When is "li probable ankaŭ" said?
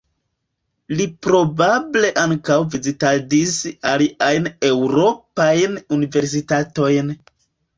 1.01-2.57